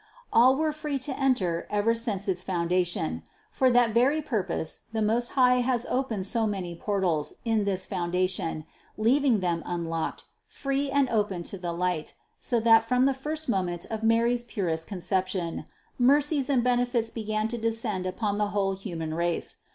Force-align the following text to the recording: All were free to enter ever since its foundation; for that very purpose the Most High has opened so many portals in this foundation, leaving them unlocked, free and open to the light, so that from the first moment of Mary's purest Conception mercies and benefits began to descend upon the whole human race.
All 0.33 0.55
were 0.55 0.71
free 0.71 0.97
to 0.97 1.15
enter 1.19 1.67
ever 1.69 1.93
since 1.93 2.27
its 2.27 2.41
foundation; 2.41 3.21
for 3.51 3.69
that 3.69 3.91
very 3.91 4.19
purpose 4.19 4.79
the 4.91 5.01
Most 5.03 5.33
High 5.33 5.57
has 5.57 5.85
opened 5.91 6.25
so 6.25 6.47
many 6.47 6.73
portals 6.73 7.35
in 7.45 7.65
this 7.65 7.85
foundation, 7.85 8.65
leaving 8.97 9.41
them 9.41 9.61
unlocked, 9.63 10.23
free 10.47 10.89
and 10.89 11.07
open 11.11 11.43
to 11.43 11.57
the 11.59 11.71
light, 11.71 12.15
so 12.39 12.59
that 12.61 12.81
from 12.81 13.05
the 13.05 13.13
first 13.13 13.47
moment 13.47 13.85
of 13.91 14.01
Mary's 14.01 14.43
purest 14.43 14.87
Conception 14.87 15.65
mercies 15.99 16.49
and 16.49 16.63
benefits 16.63 17.11
began 17.11 17.47
to 17.49 17.59
descend 17.59 18.07
upon 18.07 18.39
the 18.39 18.47
whole 18.47 18.73
human 18.73 19.13
race. 19.13 19.57